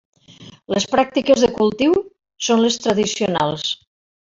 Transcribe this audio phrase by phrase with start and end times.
[0.75, 1.95] Les pràctiques de cultiu
[2.49, 3.73] són les tradicionals.